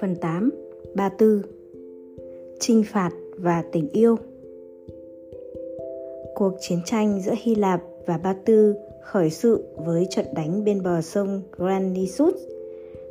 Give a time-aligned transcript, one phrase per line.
[0.00, 0.50] Phần 8
[0.94, 1.42] Ba Tư.
[2.60, 4.16] Trinh phạt và tình yêu.
[6.34, 10.82] Cuộc chiến tranh giữa Hy Lạp và Ba Tư khởi sự với trận đánh bên
[10.82, 12.34] bờ sông Granisus.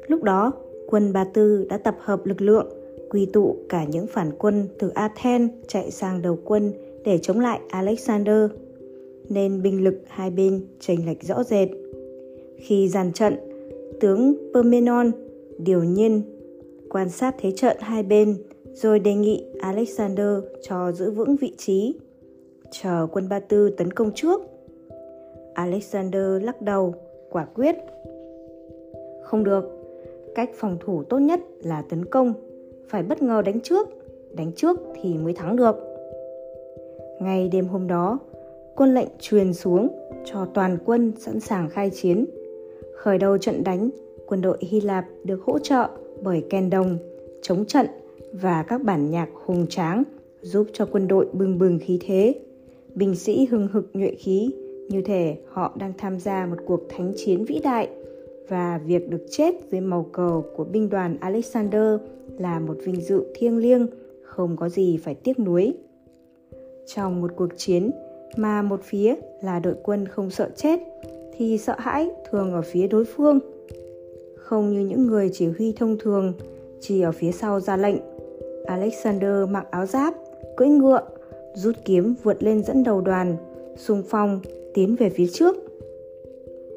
[0.08, 0.52] Lúc đó,
[0.88, 2.68] quân Ba Tư đã tập hợp lực lượng,
[3.10, 6.74] quy tụ cả những phản quân từ Athens chạy sang đầu quân
[7.06, 8.50] để chống lại Alexander,
[9.30, 11.70] nên binh lực hai bên chênh lệch rõ rệt.
[12.58, 13.34] Khi dàn trận,
[14.00, 15.12] tướng Permenon
[15.58, 16.22] điều nhiên
[16.90, 18.38] quan sát thế trận hai bên
[18.74, 20.28] rồi đề nghị Alexander
[20.62, 21.96] cho giữ vững vị trí,
[22.72, 24.42] chờ quân Ba Tư tấn công trước.
[25.54, 26.96] Alexander lắc đầu,
[27.30, 27.76] quả quyết.
[29.24, 29.66] Không được,
[30.36, 32.34] cách phòng thủ tốt nhất là tấn công,
[32.88, 33.88] phải bất ngờ đánh trước,
[34.36, 35.76] đánh trước thì mới thắng được.
[37.20, 38.20] Ngay đêm hôm đó,
[38.76, 39.88] quân lệnh truyền xuống
[40.26, 42.26] cho toàn quân sẵn sàng khai chiến.
[42.96, 43.90] Khởi đầu trận đánh,
[44.26, 45.90] quân đội Hy Lạp được hỗ trợ
[46.24, 46.98] bởi kèn đồng,
[47.42, 47.88] chống trận
[48.34, 50.04] và các bản nhạc hùng tráng
[50.42, 52.36] giúp cho quân đội bừng bừng khí thế.
[52.96, 54.52] Binh sĩ hừng hực nhuệ khí,
[54.90, 57.90] như thể họ đang tham gia một cuộc thánh chiến vĩ đại
[58.50, 62.00] và việc được chết dưới màu cờ của binh đoàn Alexander
[62.38, 63.88] là một vinh dự thiêng liêng,
[64.24, 65.74] không có gì phải tiếc nuối.
[66.86, 67.92] Trong một cuộc chiến
[68.38, 70.80] mà một phía là đội quân không sợ chết
[71.38, 73.40] thì sợ hãi thường ở phía đối phương
[74.44, 76.34] không như những người chỉ huy thông thường,
[76.82, 77.96] chỉ ở phía sau ra lệnh.
[78.66, 80.14] Alexander mặc áo giáp,
[80.58, 81.02] cưỡi ngựa,
[81.54, 83.36] rút kiếm vượt lên dẫn đầu đoàn,
[83.78, 84.40] xung phong,
[84.74, 85.56] tiến về phía trước.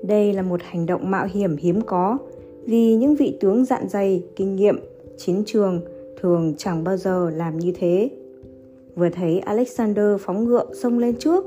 [0.02, 2.18] Đây là một hành động mạo hiểm hiếm có,
[2.64, 4.80] vì những vị tướng dạn dày, kinh nghiệm,
[5.16, 5.80] chiến trường
[6.20, 8.10] thường chẳng bao giờ làm như thế.
[8.96, 11.44] Vừa thấy Alexander phóng ngựa xông lên trước,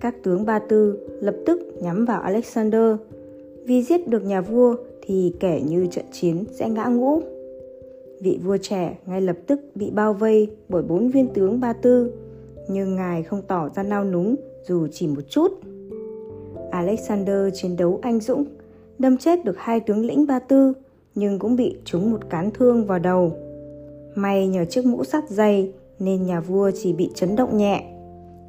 [0.00, 2.96] các tướng Ba Tư lập tức nhắm vào Alexander.
[3.64, 7.20] Vì giết được nhà vua thì kể như trận chiến sẽ ngã ngũ.
[8.20, 12.12] Vị vua trẻ ngay lập tức bị bao vây bởi bốn viên tướng Ba Tư,
[12.68, 14.36] nhưng ngài không tỏ ra nao núng
[14.68, 15.52] dù chỉ một chút.
[16.70, 18.44] Alexander chiến đấu anh dũng,
[18.98, 20.72] đâm chết được hai tướng lĩnh Ba Tư,
[21.14, 23.32] nhưng cũng bị trúng một cán thương vào đầu.
[24.14, 27.84] May nhờ chiếc mũ sắt dày nên nhà vua chỉ bị chấn động nhẹ.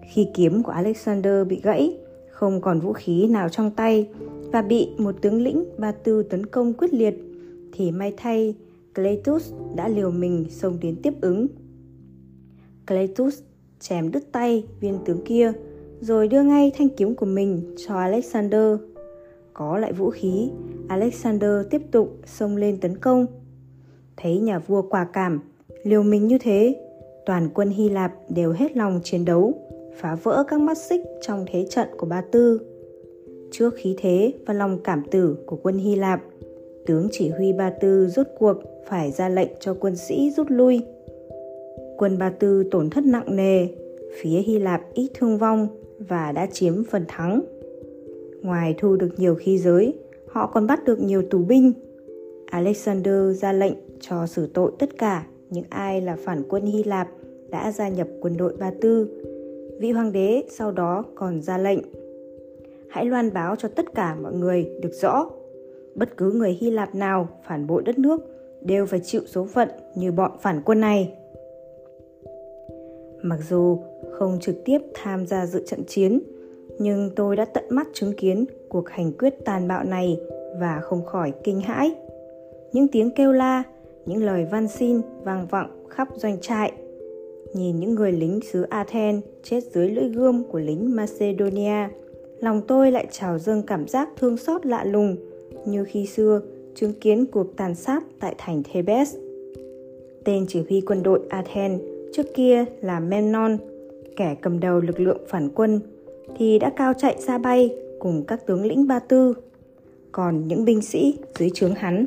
[0.10, 1.98] Khi kiếm của Alexander bị gãy,
[2.32, 4.08] không còn vũ khí nào trong tay
[4.52, 7.16] và bị một tướng lĩnh Ba Tư tấn công quyết liệt,
[7.74, 8.56] thì may thay
[8.96, 11.48] Cletus đã liều mình xông đến tiếp ứng.
[12.88, 13.40] Cletus
[13.80, 15.52] chém đứt tay viên tướng kia,
[16.02, 18.78] rồi đưa ngay thanh kiếm của mình cho Alexander.
[19.54, 20.50] Có lại vũ khí,
[20.88, 23.26] Alexander tiếp tục xông lên tấn công.
[24.18, 25.40] Thấy nhà vua quả cảm,
[25.84, 26.76] liều mình như thế,
[27.26, 29.54] toàn quân Hy Lạp đều hết lòng chiến đấu,
[29.96, 32.62] phá vỡ các mắt xích trong thế trận của Ba Tư.
[33.52, 36.22] Trước khí thế và lòng cảm tử của quân Hy Lạp,
[36.86, 38.58] tướng chỉ huy Ba Tư rút cuộc
[38.88, 40.82] phải ra lệnh cho quân sĩ rút lui.
[41.98, 43.68] Quân Ba Tư tổn thất nặng nề,
[44.22, 45.68] phía Hy Lạp ít thương vong
[46.00, 47.42] và đã chiếm phần thắng.
[48.42, 49.94] Ngoài thu được nhiều khí giới,
[50.28, 51.74] họ còn bắt được nhiều tù binh.
[52.46, 57.08] Alexander ra lệnh cho xử tội tất cả những ai là phản quân Hy Lạp
[57.50, 59.10] đã gia nhập quân đội Ba Tư.
[59.80, 61.80] Vị hoàng đế sau đó còn ra lệnh
[62.90, 65.30] hãy loan báo cho tất cả mọi người được rõ
[65.96, 68.22] bất cứ người Hy Lạp nào phản bội đất nước
[68.62, 71.14] đều phải chịu số phận như bọn phản quân này.
[73.22, 73.80] Mặc dù
[74.12, 76.20] không trực tiếp tham gia dự trận chiến,
[76.80, 80.20] nhưng tôi đã tận mắt chứng kiến cuộc hành quyết tàn bạo này
[80.60, 81.96] và không khỏi kinh hãi.
[82.72, 83.64] Những tiếng kêu la,
[84.06, 86.72] những lời van xin vang vọng khắp doanh trại.
[87.54, 91.88] Nhìn những người lính xứ Athens chết dưới lưỡi gươm của lính Macedonia–
[92.44, 95.16] lòng tôi lại trào dâng cảm giác thương xót lạ lùng
[95.66, 96.42] như khi xưa
[96.76, 99.16] chứng kiến cuộc tàn sát tại thành Thebes.
[100.24, 101.82] Tên chỉ huy quân đội Athens
[102.14, 103.58] trước kia là Memnon,
[104.16, 105.80] kẻ cầm đầu lực lượng phản quân,
[106.38, 109.34] thì đã cao chạy xa bay cùng các tướng lĩnh Ba Tư.
[110.12, 112.06] Còn những binh sĩ dưới trướng hắn,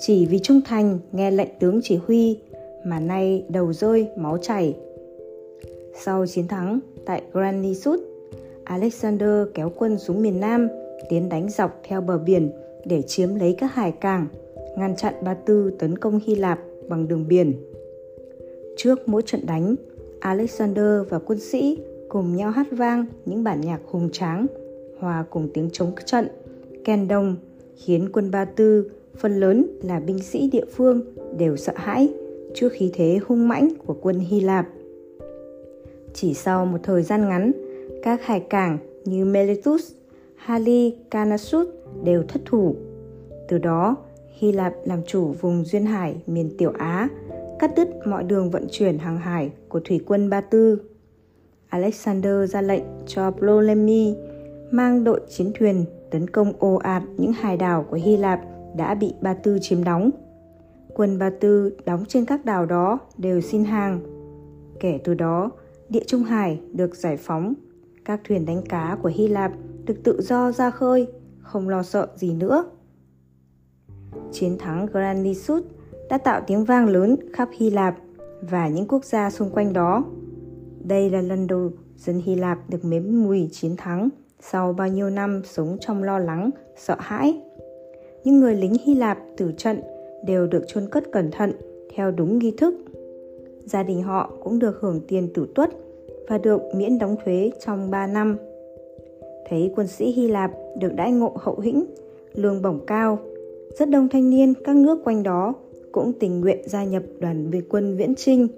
[0.00, 2.38] chỉ vì trung thành nghe lệnh tướng chỉ huy
[2.84, 4.76] mà nay đầu rơi máu chảy.
[5.94, 8.00] Sau chiến thắng tại Granisut
[8.64, 10.68] Alexander kéo quân xuống miền Nam,
[11.08, 12.50] tiến đánh dọc theo bờ biển
[12.84, 14.26] để chiếm lấy các hải cảng,
[14.76, 17.54] ngăn chặn Ba Tư tấn công Hy Lạp bằng đường biển.
[18.76, 19.74] Trước mỗi trận đánh,
[20.20, 21.78] Alexander và quân sĩ
[22.08, 24.46] cùng nhau hát vang những bản nhạc hùng tráng,
[24.98, 26.28] hòa cùng tiếng chống trận,
[26.84, 27.36] kèn đồng,
[27.76, 31.02] khiến quân Ba Tư phần lớn là binh sĩ địa phương
[31.38, 32.08] đều sợ hãi
[32.54, 34.68] trước khí thế hung mãnh của quân Hy Lạp.
[36.14, 37.52] Chỉ sau một thời gian ngắn,
[38.02, 39.92] các hải cảng như Miletus
[40.36, 41.68] Halicarnassus
[42.04, 42.74] đều thất thủ.
[43.48, 43.96] Từ đó,
[44.38, 47.08] Hy Lạp làm chủ vùng duyên hải miền Tiểu Á,
[47.58, 50.78] cắt đứt mọi đường vận chuyển hàng hải của thủy quân Ba Tư.
[51.68, 54.14] Alexander ra lệnh cho Ptolemy
[54.70, 58.40] mang đội chiến thuyền tấn công ồ ạt những hải đảo của Hy Lạp
[58.76, 60.10] đã bị Ba Tư chiếm đóng.
[60.94, 64.00] Quân Ba Tư đóng trên các đảo đó đều xin hàng.
[64.80, 65.50] Kể từ đó,
[65.88, 67.54] địa Trung Hải được giải phóng,
[68.04, 69.52] các thuyền đánh cá của Hy Lạp
[69.84, 71.08] được tự do ra khơi,
[71.40, 72.64] không lo sợ gì nữa.
[74.32, 75.64] Chiến thắng Granisus
[76.10, 77.96] đã tạo tiếng vang lớn khắp Hy Lạp
[78.50, 80.04] và những quốc gia xung quanh đó.
[80.84, 84.08] Đây là lần đầu dân Hy Lạp được nếm mùi chiến thắng
[84.42, 87.40] sau bao nhiêu năm sống trong lo lắng, sợ hãi.
[88.24, 89.80] Những người lính Hy Lạp tử trận
[90.26, 91.52] đều được chôn cất cẩn thận
[91.94, 92.74] theo đúng nghi thức.
[93.64, 95.70] Gia đình họ cũng được hưởng tiền tử tuất
[96.28, 98.36] và được miễn đóng thuế trong 3 năm.
[99.48, 101.84] Thấy quân sĩ Hy Lạp được đãi ngộ hậu hĩnh,
[102.34, 103.18] lương bổng cao,
[103.78, 105.54] rất đông thanh niên các nước quanh đó
[105.92, 108.48] cũng tình nguyện gia nhập đoàn biệt quân viễn trinh.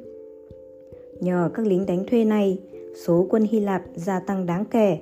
[1.21, 2.59] Nhờ các lính đánh thuê này,
[3.05, 4.99] số quân Hy Lạp gia tăng đáng kể.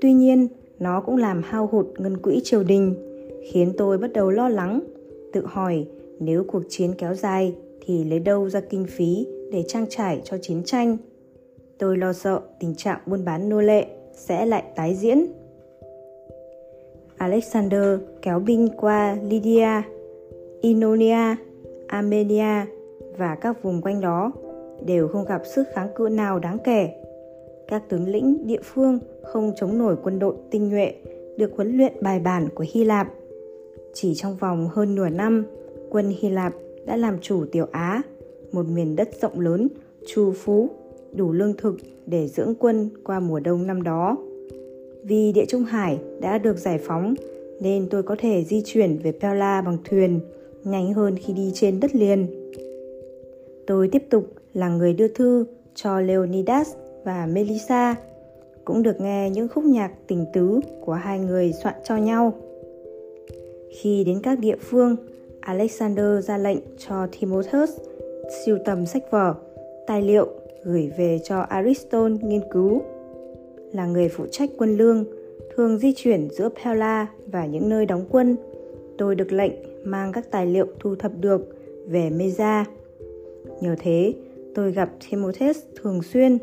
[0.00, 0.48] Tuy nhiên,
[0.78, 2.94] nó cũng làm hao hụt ngân quỹ triều đình,
[3.52, 4.80] khiến tôi bắt đầu lo lắng,
[5.32, 5.86] tự hỏi
[6.18, 10.38] nếu cuộc chiến kéo dài thì lấy đâu ra kinh phí để trang trải cho
[10.42, 10.96] chiến tranh.
[11.78, 15.26] Tôi lo sợ tình trạng buôn bán nô lệ sẽ lại tái diễn.
[17.16, 19.82] Alexander kéo binh qua Lydia,
[20.60, 21.36] Ionia,
[21.86, 22.66] Armenia
[23.18, 24.32] và các vùng quanh đó
[24.86, 26.88] đều không gặp sức kháng cự nào đáng kể.
[27.68, 30.94] Các tướng lĩnh địa phương không chống nổi quân đội tinh nhuệ
[31.36, 33.08] được huấn luyện bài bản của Hy Lạp.
[33.94, 35.44] Chỉ trong vòng hơn nửa năm,
[35.90, 36.52] quân Hy Lạp
[36.86, 38.02] đã làm chủ Tiểu Á,
[38.52, 39.68] một miền đất rộng lớn,
[40.06, 40.68] trù phú,
[41.12, 41.76] đủ lương thực
[42.06, 44.16] để dưỡng quân qua mùa đông năm đó.
[45.02, 47.14] Vì địa Trung Hải đã được giải phóng
[47.60, 50.20] nên tôi có thể di chuyển về Pella bằng thuyền
[50.64, 52.26] nhanh hơn khi đi trên đất liền.
[53.66, 55.44] Tôi tiếp tục là người đưa thư
[55.74, 56.74] cho Leonidas
[57.04, 57.96] và Melissa,
[58.64, 62.32] cũng được nghe những khúc nhạc tình tứ của hai người soạn cho nhau.
[63.80, 64.96] Khi đến các địa phương,
[65.40, 67.70] Alexander ra lệnh cho Timotheus
[68.44, 69.34] siêu tầm sách vở,
[69.86, 70.28] tài liệu
[70.64, 72.82] gửi về cho Aristotle nghiên cứu.
[73.72, 75.04] Là người phụ trách quân lương,
[75.56, 78.36] thường di chuyển giữa Pella và những nơi đóng quân,
[78.98, 79.52] tôi được lệnh
[79.84, 81.40] mang các tài liệu thu thập được
[81.86, 82.64] về Mesa.
[83.60, 84.14] Nhờ thế,
[84.54, 86.38] tôi gặp Timotheus thường xuyên.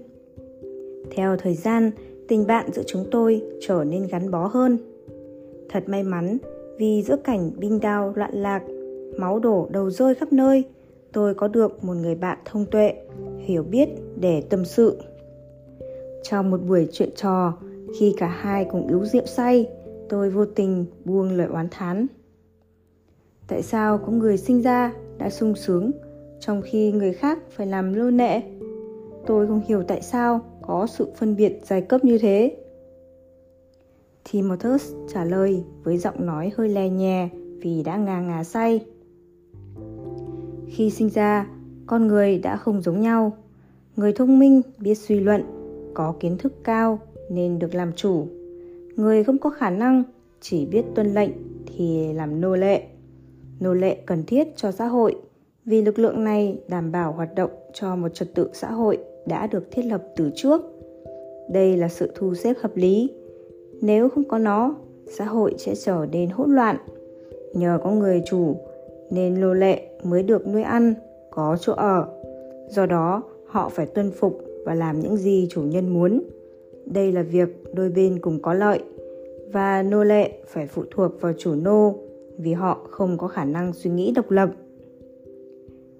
[1.15, 1.91] Theo thời gian,
[2.27, 4.77] tình bạn giữa chúng tôi trở nên gắn bó hơn.
[5.69, 6.37] Thật may mắn
[6.81, 8.63] vì giữa cảnh binh đao loạn lạc,
[9.17, 10.63] máu đổ đầu rơi khắp nơi,
[11.13, 12.93] tôi có được một người bạn thông tuệ,
[13.39, 13.89] hiểu biết
[14.19, 15.01] để tâm sự.
[16.23, 17.53] Trong một buổi chuyện trò,
[17.99, 19.69] khi cả hai cùng yếu rượu say,
[20.09, 22.07] tôi vô tình buông lời oán thán.
[23.47, 25.91] Tại sao có người sinh ra đã sung sướng
[26.39, 28.41] trong khi người khác phải làm lô nệ?
[29.25, 32.57] Tôi không hiểu tại sao có sự phân biệt giai cấp như thế.
[34.31, 37.29] Timotheus trả lời với giọng nói hơi lè nhè
[37.61, 38.85] vì đã ngà ngà say.
[40.67, 41.47] Khi sinh ra,
[41.85, 43.37] con người đã không giống nhau.
[43.95, 45.43] Người thông minh biết suy luận,
[45.93, 48.27] có kiến thức cao nên được làm chủ.
[48.95, 50.03] Người không có khả năng
[50.41, 51.31] chỉ biết tuân lệnh
[51.65, 52.83] thì làm nô lệ.
[53.59, 55.15] Nô lệ cần thiết cho xã hội
[55.65, 59.47] vì lực lượng này đảm bảo hoạt động cho một trật tự xã hội đã
[59.47, 60.61] được thiết lập từ trước.
[61.51, 63.09] Đây là sự thu xếp hợp lý.
[63.81, 64.75] Nếu không có nó,
[65.07, 66.77] xã hội sẽ trở nên hỗn loạn.
[67.53, 68.55] Nhờ có người chủ
[69.09, 70.93] nên nô lệ mới được nuôi ăn,
[71.31, 72.07] có chỗ ở.
[72.69, 76.23] Do đó, họ phải tuân phục và làm những gì chủ nhân muốn.
[76.85, 78.79] Đây là việc đôi bên cùng có lợi
[79.51, 81.95] và nô lệ phải phụ thuộc vào chủ nô
[82.37, 84.49] vì họ không có khả năng suy nghĩ độc lập.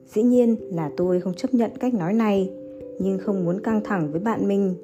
[0.06, 2.52] Dĩ nhiên là tôi không chấp nhận cách nói này,
[3.00, 4.76] nhưng không muốn căng thẳng với bạn mình,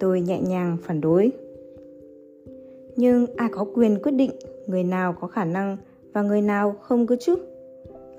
[0.00, 1.32] tôi nhẹ nhàng phản đối.
[2.96, 4.30] Nhưng ai có quyền quyết định
[4.66, 5.76] người nào có khả năng
[6.12, 7.36] và người nào không cơ chứ?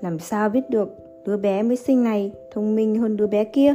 [0.00, 0.88] Làm sao biết được
[1.26, 3.74] đứa bé mới sinh này thông minh hơn đứa bé kia?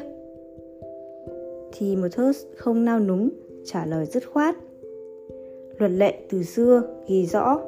[1.72, 3.30] Thì một thớt không nao núng,
[3.66, 4.56] trả lời dứt khoát.
[5.78, 7.60] Luật lệ từ xưa ghi rõ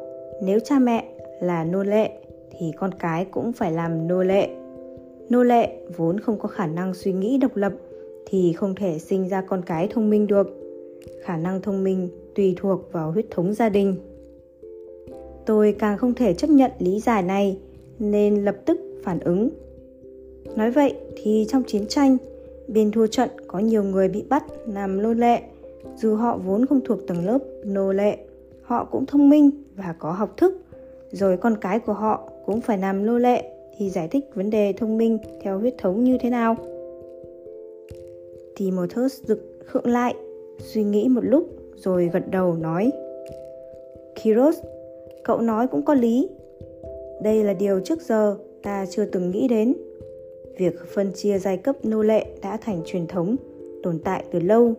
[0.43, 1.05] nếu cha mẹ
[1.41, 2.11] là nô lệ
[2.51, 4.50] thì con cái cũng phải làm nô lệ.
[5.29, 7.73] Nô lệ vốn không có khả năng suy nghĩ độc lập
[8.25, 10.47] thì không thể sinh ra con cái thông minh được.
[11.21, 13.95] Khả năng thông minh tùy thuộc vào huyết thống gia đình.
[15.45, 17.57] Tôi càng không thể chấp nhận lý giải này
[18.00, 19.50] nên lập tức phản ứng.
[20.55, 22.17] Nói vậy thì trong chiến tranh,
[22.67, 25.41] bên thua trận có nhiều người bị bắt làm nô lệ,
[25.95, 28.17] dù họ vốn không thuộc tầng lớp nô lệ
[28.61, 30.61] họ cũng thông minh và có học thức,
[31.11, 33.43] rồi con cái của họ cũng phải làm nô lệ
[33.77, 36.55] thì giải thích vấn đề thông minh theo huyết thống như thế nào?
[38.55, 40.15] Timothus rực khựng lại,
[40.59, 42.91] suy nghĩ một lúc rồi gật đầu nói
[44.15, 44.57] Kiros,
[45.23, 46.29] cậu nói cũng có lý.
[47.23, 49.73] Đây là điều trước giờ ta chưa từng nghĩ đến.
[50.57, 53.35] Việc phân chia giai cấp nô lệ đã thành truyền thống,
[53.83, 54.73] tồn tại từ lâu.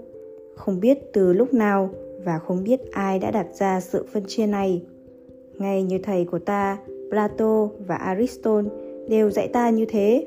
[0.57, 1.91] Không biết từ lúc nào
[2.25, 4.83] và không biết ai đã đặt ra sự phân chia này.
[5.59, 6.79] Ngay như thầy của ta,
[7.11, 8.71] Plato và Aristotle
[9.09, 10.27] đều dạy ta như thế.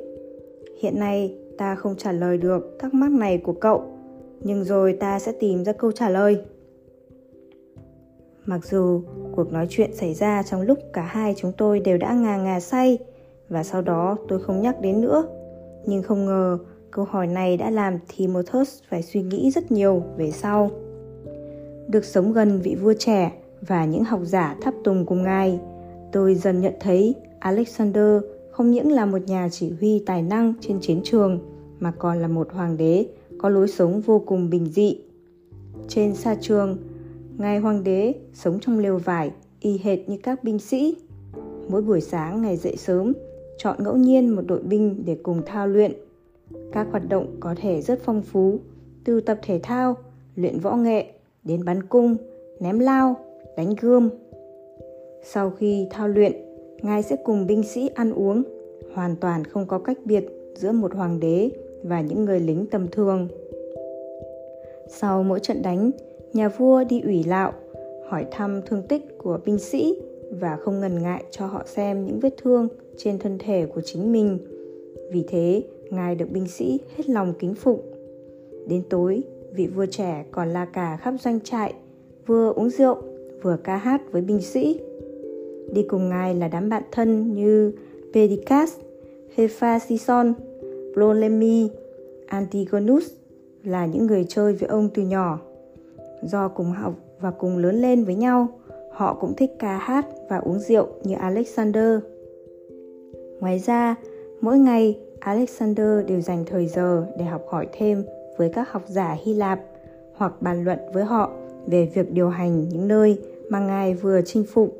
[0.79, 3.83] Hiện nay ta không trả lời được thắc mắc này của cậu,
[4.39, 6.37] nhưng rồi ta sẽ tìm ra câu trả lời.
[8.45, 9.01] Mặc dù
[9.35, 12.59] cuộc nói chuyện xảy ra trong lúc cả hai chúng tôi đều đã ngà ngà
[12.59, 12.97] say
[13.49, 15.27] và sau đó tôi không nhắc đến nữa.
[15.85, 16.57] Nhưng không ngờ
[16.91, 20.71] câu hỏi này đã làm Timothus phải suy nghĩ rất nhiều về sau.
[21.87, 25.59] Được sống gần vị vua trẻ và những học giả tháp tùng cùng ngài,
[26.11, 28.21] tôi dần nhận thấy Alexander
[28.51, 31.39] không những là một nhà chỉ huy tài năng trên chiến trường
[31.79, 33.05] mà còn là một hoàng đế
[33.37, 34.97] có lối sống vô cùng bình dị.
[35.87, 36.77] Trên sa trường,
[37.37, 40.95] ngài hoàng đế sống trong lều vải y hệt như các binh sĩ.
[41.69, 43.13] Mỗi buổi sáng ngày dậy sớm,
[43.57, 45.91] chọn ngẫu nhiên một đội binh để cùng thao luyện.
[46.71, 48.59] Các hoạt động có thể rất phong phú,
[49.03, 49.95] từ tập thể thao,
[50.35, 51.05] luyện võ nghệ
[51.43, 52.17] đến bắn cung,
[52.59, 53.15] ném lao,
[53.57, 54.09] đánh gươm.
[55.23, 56.33] Sau khi thao luyện,
[56.81, 58.43] ngài sẽ cùng binh sĩ ăn uống,
[58.93, 60.25] hoàn toàn không có cách biệt
[60.55, 61.49] giữa một hoàng đế
[61.83, 63.27] và những người lính tầm thường.
[64.87, 65.91] Sau mỗi trận đánh,
[66.35, 67.53] nhà vua đi ủy lạo,
[68.07, 69.95] hỏi thăm thương tích của binh sĩ
[70.31, 74.11] và không ngần ngại cho họ xem những vết thương trên thân thể của chính
[74.11, 74.37] mình.
[75.11, 77.83] Vì thế, ngài được binh sĩ hết lòng kính phục.
[78.67, 79.23] Đến tối,
[79.53, 81.73] vị vua trẻ còn la cà khắp doanh trại,
[82.25, 82.97] vừa uống rượu,
[83.41, 84.79] vừa ca hát với binh sĩ.
[85.73, 87.71] Đi cùng ngài là đám bạn thân như
[88.13, 88.73] Pedicas,
[89.35, 90.33] Hephaestion,
[90.93, 91.69] Ptolemy,
[92.25, 93.11] Antigonus
[93.63, 95.39] là những người chơi với ông từ nhỏ.
[96.21, 98.47] Do cùng học và cùng lớn lên với nhau,
[98.91, 101.99] họ cũng thích ca hát và uống rượu như Alexander.
[103.39, 103.95] Ngoài ra,
[104.41, 108.03] mỗi ngày Alexander đều dành thời giờ để học hỏi thêm
[108.37, 109.59] với các học giả Hy Lạp
[110.15, 111.31] hoặc bàn luận với họ
[111.67, 114.77] về việc điều hành những nơi mà ngài vừa chinh phục.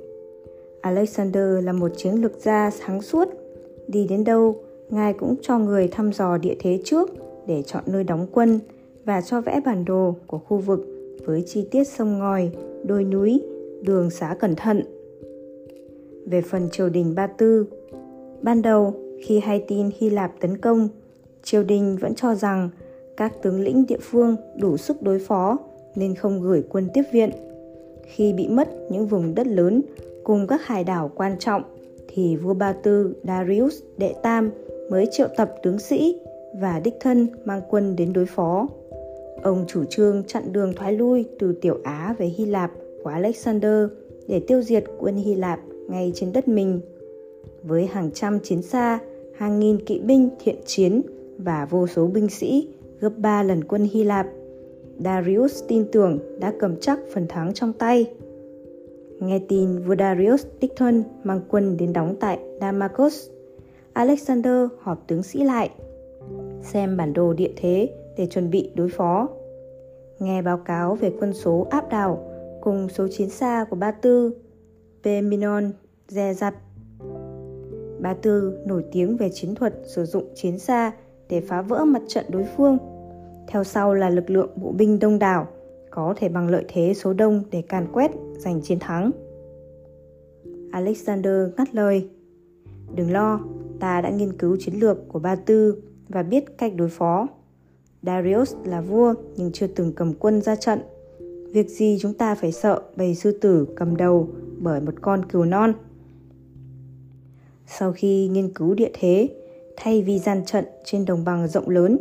[0.81, 3.29] Alexander là một chiến lược gia sáng suốt,
[3.87, 4.55] đi đến đâu
[4.89, 7.09] ngài cũng cho người thăm dò địa thế trước
[7.47, 8.59] để chọn nơi đóng quân
[9.05, 10.94] và cho vẽ bản đồ của khu vực
[11.25, 12.51] với chi tiết sông ngòi,
[12.83, 13.41] đồi núi,
[13.81, 14.81] đường xá cẩn thận.
[16.25, 17.65] Về phần triều đình Ba Tư,
[18.41, 20.89] ban đầu khi hay tin Hy Lạp tấn công,
[21.43, 22.69] triều đình vẫn cho rằng
[23.17, 25.57] các tướng lĩnh địa phương đủ sức đối phó
[25.95, 27.29] nên không gửi quân tiếp viện.
[28.03, 29.81] Khi bị mất những vùng đất lớn
[30.23, 31.63] cùng các hải đảo quan trọng
[32.07, 34.51] thì vua Ba Tư Darius đệ tam
[34.89, 36.19] mới triệu tập tướng sĩ
[36.61, 38.67] và đích thân mang quân đến đối phó.
[39.45, 42.71] Ông chủ trương chặn đường thoái lui từ Tiểu Á về Hy Lạp
[43.03, 43.87] của Alexander
[44.27, 45.59] để tiêu diệt quân Hy Lạp
[45.89, 46.81] ngay trên đất mình.
[47.63, 48.99] Với hàng trăm chiến xa,
[49.35, 51.01] hàng nghìn kỵ binh thiện chiến
[51.37, 52.67] và vô số binh sĩ
[52.99, 54.27] gấp 3 lần quân Hy Lạp,
[54.99, 58.05] Darius tin tưởng đã cầm chắc phần thắng trong tay.
[59.19, 63.29] Nghe tin vua Darius đích thân mang quân đến đóng tại Damascus,
[63.93, 65.69] Alexander họp tướng sĩ lại,
[66.61, 69.29] xem bản đồ địa thế để chuẩn bị đối phó.
[70.19, 72.31] Nghe báo cáo về quân số áp đảo
[72.61, 74.35] cùng số chiến xa của Ba Tư,
[75.03, 75.71] Peminon
[76.07, 76.55] dè dặt.
[77.99, 80.91] Ba Tư nổi tiếng về chiến thuật sử dụng chiến xa
[81.29, 82.77] để phá vỡ mặt trận đối phương.
[83.47, 85.47] Theo sau là lực lượng bộ binh đông đảo,
[85.89, 89.11] có thể bằng lợi thế số đông để càn quét, giành chiến thắng.
[90.71, 92.09] Alexander ngắt lời.
[92.95, 93.39] Đừng lo,
[93.79, 97.27] ta đã nghiên cứu chiến lược của Ba Tư và biết cách đối phó.
[98.05, 100.79] Darius là vua nhưng chưa từng cầm quân ra trận.
[101.51, 105.45] Việc gì chúng ta phải sợ bầy sư tử cầm đầu bởi một con cừu
[105.45, 105.73] non.
[107.67, 109.29] Sau khi nghiên cứu địa thế,
[109.75, 111.99] thay vì gian trận trên đồng bằng rộng lớn,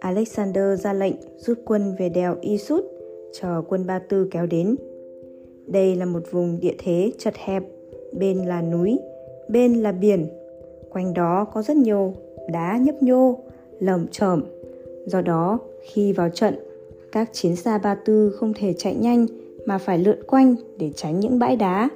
[0.00, 2.84] Alexander ra lệnh rút quân về đèo Isut,
[3.32, 4.76] chờ quân Ba Tư kéo đến.
[5.66, 7.62] Đây là một vùng địa thế chật hẹp,
[8.12, 8.98] bên là núi,
[9.48, 10.26] bên là biển.
[10.90, 12.14] Quanh đó có rất nhiều
[12.52, 13.38] đá nhấp nhô,
[13.80, 14.44] lởm chởm.
[15.06, 16.54] Do đó, khi vào trận,
[17.12, 19.26] các chiến xa Ba Tư không thể chạy nhanh
[19.66, 21.88] mà phải lượn quanh để tránh những bãi đá.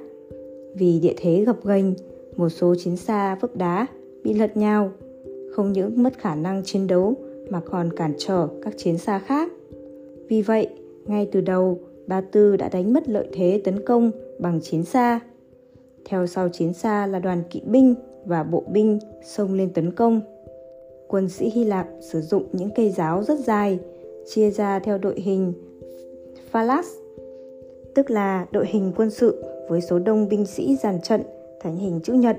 [0.75, 1.93] Vì địa thế gập ghềnh,
[2.35, 3.87] một số chiến xa vấp đá
[4.23, 4.91] bị lật nhau
[5.51, 7.13] không những mất khả năng chiến đấu
[7.49, 9.51] mà còn cản trở các chiến xa khác.
[10.27, 10.67] Vì vậy,
[11.05, 15.19] ngay từ đầu, Ba Tư đã đánh mất lợi thế tấn công bằng chiến xa.
[16.05, 20.21] Theo sau chiến xa là đoàn kỵ binh và bộ binh xông lên tấn công.
[21.11, 23.79] Quân sĩ Hy Lạp sử dụng những cây giáo rất dài,
[24.27, 25.53] chia ra theo đội hình
[26.51, 26.87] Phalas,
[27.95, 31.21] tức là đội hình quân sự với số đông binh sĩ dàn trận
[31.59, 32.37] thành hình chữ nhật,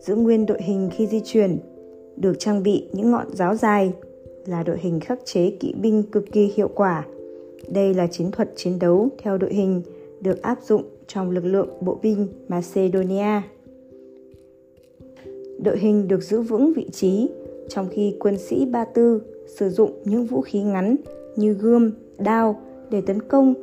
[0.00, 1.58] giữ nguyên đội hình khi di chuyển,
[2.16, 3.92] được trang bị những ngọn giáo dài
[4.46, 7.06] là đội hình khắc chế kỵ binh cực kỳ hiệu quả.
[7.68, 9.82] Đây là chiến thuật chiến đấu theo đội hình
[10.20, 13.42] được áp dụng trong lực lượng bộ binh Macedonia.
[15.62, 17.28] Đội hình được giữ vững vị trí
[17.70, 19.22] trong khi quân sĩ Ba Tư
[19.58, 20.96] sử dụng những vũ khí ngắn
[21.36, 22.60] như gươm, đao
[22.90, 23.54] để tấn công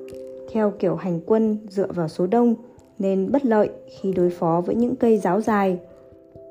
[0.52, 2.56] theo kiểu hành quân dựa vào số đông
[3.00, 5.80] nên bất lợi khi đối phó với những cây giáo dài.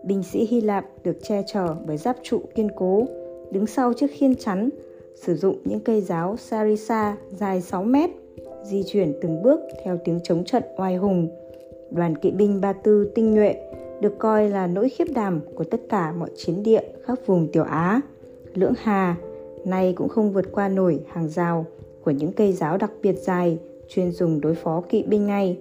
[0.04, 3.06] Binh sĩ Hy Lạp được che chở bởi giáp trụ kiên cố,
[3.50, 4.68] đứng sau chiếc khiên chắn,
[5.14, 8.10] sử dụng những cây giáo sarissa dài 6 mét,
[8.64, 11.28] di chuyển từng bước theo tiếng chống trận oai hùng.
[11.90, 13.54] Đoàn kỵ binh Ba Tư tinh nhuệ
[14.00, 17.62] được coi là nỗi khiếp đảm của tất cả mọi chiến địa khắp vùng Tiểu
[17.62, 18.00] Á.
[18.54, 19.16] Lưỡng Hà
[19.64, 21.66] nay cũng không vượt qua nổi hàng rào
[22.04, 25.58] của những cây giáo đặc biệt dài chuyên dùng đối phó kỵ binh ngay.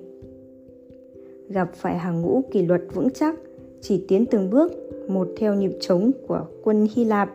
[1.49, 3.35] Gặp phải hàng ngũ kỷ luật vững chắc,
[3.81, 4.71] chỉ tiến từng bước,
[5.07, 7.29] một theo nhịp trống của quân Hy Lạp.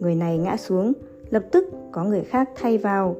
[0.00, 0.92] Người này ngã xuống,
[1.30, 3.16] lập tức có người khác thay vào.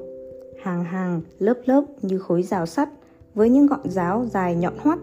[0.61, 2.89] Hàng hàng, lớp lớp như khối rào sắt
[3.35, 4.99] với những ngọn giáo dài nhọn hoắt.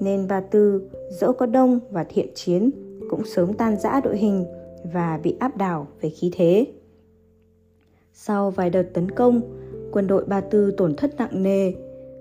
[0.00, 0.82] Nên Ba Tư,
[1.20, 2.70] dẫu có đông và thiện chiến,
[3.10, 4.44] cũng sớm tan rã đội hình
[4.92, 6.66] và bị áp đảo về khí thế.
[8.12, 9.40] Sau vài đợt tấn công,
[9.92, 11.72] quân đội Ba Tư tổn thất nặng nề.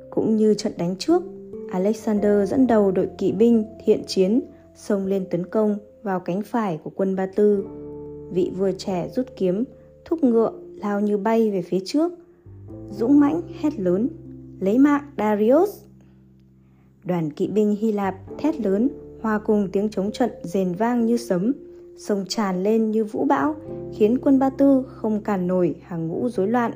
[0.10, 1.24] Cũng như trận đánh trước,
[1.72, 4.42] Alexander dẫn đầu đội kỵ binh thiện chiến
[4.76, 7.66] xông lên tấn công vào cánh phải của quân Ba Tư.
[8.32, 9.64] Vị vua trẻ rút kiếm,
[10.06, 12.12] thúc ngựa lao như bay về phía trước.
[12.90, 14.10] Dũng mãnh hét lớn,
[14.60, 15.84] lấy mạng Darius.
[17.04, 18.90] Đoàn kỵ binh Hy Lạp thét lớn,
[19.22, 21.54] hòa cùng tiếng chống trận rền vang như sấm,
[21.98, 23.56] sông tràn lên như vũ bão,
[23.94, 26.72] khiến quân Ba Tư không cản nổi hàng ngũ rối loạn.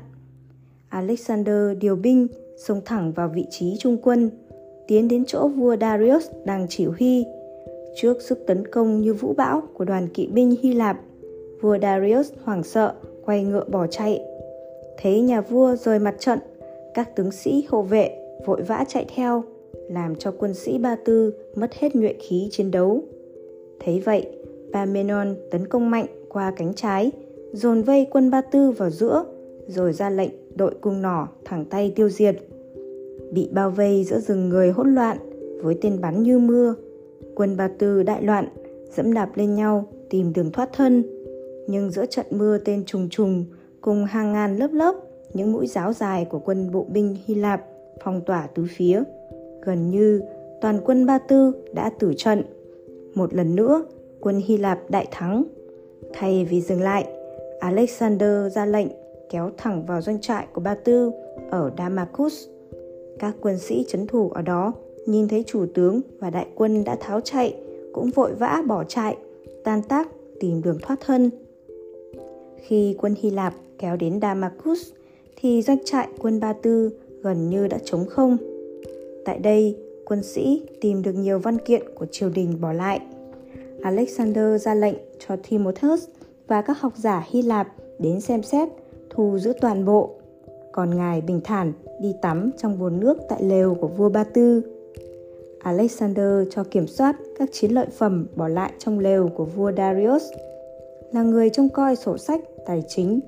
[0.90, 4.30] Alexander điều binh xông thẳng vào vị trí trung quân,
[4.88, 7.26] tiến đến chỗ vua Darius đang chỉ huy.
[7.96, 11.00] Trước sức tấn công như vũ bão của đoàn kỵ binh Hy Lạp,
[11.62, 12.94] vua Darius hoảng sợ
[13.26, 14.22] quay ngựa bỏ chạy.
[15.02, 16.40] Thấy nhà vua rời mặt trận,
[16.94, 19.44] các tướng sĩ hộ vệ vội vã chạy theo,
[19.90, 23.04] làm cho quân sĩ Ba Tư mất hết nhuệ khí chiến đấu.
[23.80, 24.28] Thấy vậy,
[24.74, 27.12] Parmenon tấn công mạnh qua cánh trái,
[27.52, 29.26] dồn vây quân Ba Tư vào giữa,
[29.68, 32.36] rồi ra lệnh đội cung nỏ thẳng tay tiêu diệt.
[33.32, 35.18] Bị bao vây giữa rừng người hỗn loạn
[35.62, 36.76] với tên bắn như mưa,
[37.36, 38.48] quân Ba Tư đại loạn,
[38.96, 41.04] dẫm đạp lên nhau tìm đường thoát thân.
[41.68, 43.46] Nhưng giữa trận mưa tên trùng trùng
[43.82, 44.96] cùng hàng ngàn lớp lớp
[45.34, 47.66] những mũi giáo dài của quân bộ binh Hy Lạp
[48.04, 49.04] phong tỏa tứ phía.
[49.66, 50.22] Gần như
[50.62, 52.44] toàn quân Ba Tư đã tử trận.
[53.14, 53.86] Một lần nữa,
[54.20, 55.44] quân Hy Lạp đại thắng.
[56.14, 57.08] Thay vì dừng lại,
[57.60, 58.88] Alexander ra lệnh
[59.30, 61.12] kéo thẳng vào doanh trại của Ba Tư
[61.50, 62.48] ở Damascus.
[63.20, 64.74] Các quân sĩ chấn thủ ở đó
[65.06, 67.56] nhìn thấy chủ tướng và đại quân đã tháo chạy,
[67.94, 69.18] cũng vội vã bỏ chạy,
[69.64, 71.30] tan tác tìm đường thoát thân.
[72.58, 74.92] Khi quân Hy Lạp kéo đến Damascus
[75.36, 78.38] thì doanh trại quân Ba Tư gần như đã trống không.
[79.26, 83.02] Tại đây, quân sĩ tìm được nhiều văn kiện của triều đình bỏ lại.
[83.82, 84.96] Alexander ra lệnh
[85.28, 86.08] cho Timotheus
[86.48, 87.68] và các học giả Hy Lạp
[88.00, 88.70] đến xem xét
[89.10, 90.10] thu giữ toàn bộ.
[90.72, 94.62] Còn ngài bình thản đi tắm trong bồn nước tại lều của vua Ba Tư.
[95.60, 100.24] Alexander cho kiểm soát các chiến lợi phẩm bỏ lại trong lều của vua Darius.
[101.12, 103.20] Là người trông coi sổ sách tài chính,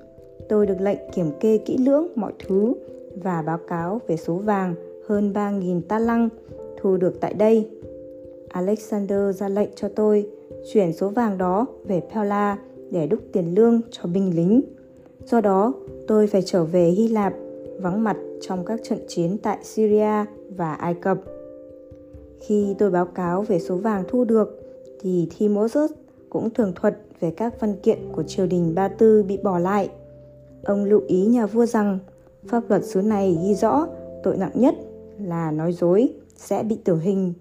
[0.48, 2.74] tôi được lệnh kiểm kê kỹ lưỡng mọi thứ
[3.14, 4.74] và báo cáo về số vàng
[5.08, 6.28] hơn 3.000 ta lăng
[6.80, 7.68] thu được tại đây.
[8.48, 10.30] Alexander ra lệnh cho tôi
[10.72, 12.58] chuyển số vàng đó về Pella
[12.90, 14.62] để đúc tiền lương cho binh lính.
[15.24, 15.74] Do đó,
[16.06, 17.34] tôi phải trở về Hy Lạp,
[17.78, 20.24] vắng mặt trong các trận chiến tại Syria
[20.56, 21.18] và Ai Cập.
[22.40, 24.62] Khi tôi báo cáo về số vàng thu được,
[25.00, 25.92] thì Timotheus
[26.30, 29.90] cũng tường thuật về các văn kiện của triều đình Ba Tư bị bỏ lại.
[30.64, 31.98] Ông lưu ý nhà vua rằng
[32.46, 33.86] pháp luật xứ này ghi rõ
[34.22, 34.74] tội nặng nhất
[35.20, 37.32] là nói dối sẽ bị tử hình,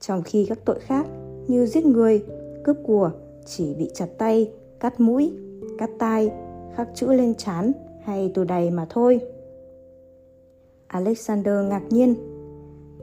[0.00, 1.06] trong khi các tội khác
[1.48, 2.24] như giết người,
[2.64, 3.10] cướp của
[3.46, 5.32] chỉ bị chặt tay, cắt mũi,
[5.78, 6.30] cắt tai
[6.76, 7.72] khắc chữ lên chán
[8.04, 9.20] hay tù đầy mà thôi.
[10.86, 12.14] Alexander ngạc nhiên.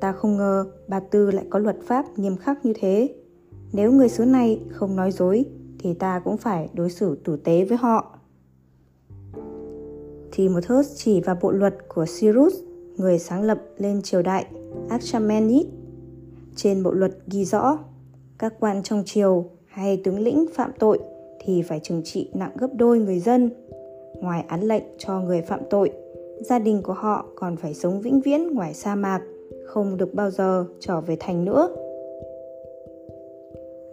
[0.02, 3.16] Ta không ngờ bà Tư lại có luật pháp nghiêm khắc như thế.
[3.74, 5.46] Nếu người xứ này không nói dối
[5.80, 8.20] thì ta cũng phải đối xử tử tế với họ.
[10.32, 12.54] Thì một thớt chỉ vào bộ luật của Cyrus
[12.98, 14.46] người sáng lập lên triều đại
[14.90, 15.66] Achaemenid.
[16.56, 17.80] Trên bộ luật ghi rõ,
[18.40, 21.00] các quan trong triều hay tướng lĩnh phạm tội
[21.40, 23.50] thì phải trừng trị nặng gấp đôi người dân.
[24.16, 25.92] Ngoài án lệnh cho người phạm tội,
[26.42, 29.22] gia đình của họ còn phải sống vĩnh viễn ngoài sa mạc,
[29.66, 31.70] không được bao giờ trở về thành nữa.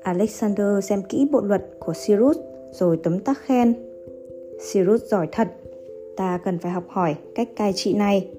[0.03, 2.39] Alexander xem kỹ bộ luật của Cyrus
[2.73, 3.75] rồi tấm tắc khen.
[4.73, 5.49] Cyrus giỏi thật,
[6.17, 8.31] ta cần phải học hỏi cách cai trị này.